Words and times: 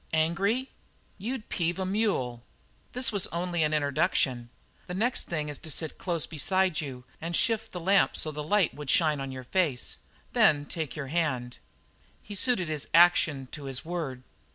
"Angry?" 0.13 0.71
"You'd 1.19 1.47
peeve 1.47 1.77
a 1.77 1.85
mule." 1.85 2.41
"This 2.93 3.11
was 3.11 3.27
only 3.27 3.61
an 3.61 3.71
introduction. 3.71 4.49
The 4.87 4.95
next 4.95 5.25
thing 5.27 5.47
is 5.47 5.59
to 5.59 5.69
sit 5.69 5.99
close 5.99 6.25
beside 6.25 6.81
you 6.81 7.03
and 7.21 7.35
shift 7.35 7.71
the 7.71 7.79
lamp 7.79 8.17
so 8.17 8.31
that 8.31 8.41
the 8.41 8.43
light 8.43 8.73
would 8.73 8.89
shine 8.89 9.19
on 9.19 9.31
your 9.31 9.43
face; 9.43 9.99
then 10.33 10.65
take 10.65 10.95
your 10.95 11.09
hand" 11.13 11.59
He 12.23 12.33
suited 12.33 12.67
his 12.67 12.87
action 12.95 13.47
to 13.51 13.65
his 13.65 13.85
word. 13.85 14.23